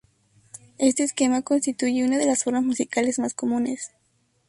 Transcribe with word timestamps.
Este 0.79 1.03
esquema 1.03 1.43
constituye 1.43 2.03
una 2.03 2.17
de 2.17 2.25
las 2.25 2.43
formas 2.43 2.63
musicales 2.63 3.19
más 3.19 3.35
comunes. 3.35 3.91